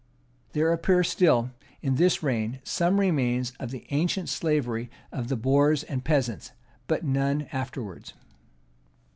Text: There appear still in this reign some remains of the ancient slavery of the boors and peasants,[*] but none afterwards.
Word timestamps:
There 0.53 0.73
appear 0.73 1.03
still 1.03 1.51
in 1.83 1.93
this 1.93 2.23
reign 2.23 2.59
some 2.63 2.99
remains 2.99 3.53
of 3.59 3.69
the 3.69 3.85
ancient 3.91 4.29
slavery 4.29 4.89
of 5.11 5.27
the 5.27 5.35
boors 5.37 5.83
and 5.83 6.03
peasants,[*] 6.03 6.53
but 6.87 7.05
none 7.05 7.43
afterwards. 7.51 8.13